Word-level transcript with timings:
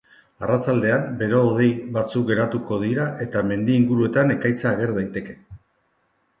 Arratsaldean 0.45 1.03
bero-hodei 1.19 1.67
batzuk 1.99 2.25
garatuko 2.31 2.81
dira 2.85 3.07
eta 3.29 3.45
mendi 3.53 3.79
inguruetan 3.83 4.37
ekaitza 4.39 4.75
ager 4.75 4.99
daiteke. 5.01 5.41